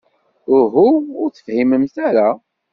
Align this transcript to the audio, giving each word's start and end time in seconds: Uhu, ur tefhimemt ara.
Uhu, 0.57 0.87
ur 1.21 1.29
tefhimemt 1.31 1.95
ara. 2.07 2.29